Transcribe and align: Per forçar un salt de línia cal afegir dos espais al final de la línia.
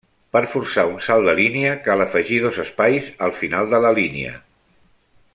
Per 0.35 0.39
forçar 0.53 0.85
un 0.91 0.95
salt 1.07 1.27
de 1.29 1.35
línia 1.39 1.75
cal 1.87 2.01
afegir 2.05 2.39
dos 2.45 2.57
espais 2.63 3.11
al 3.27 3.35
final 3.41 3.69
de 3.75 3.83
la 3.87 3.93
línia. 4.03 4.33